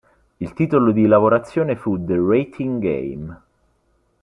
[0.37, 3.41] Il titolo di lavorazione fu "The Rating Game".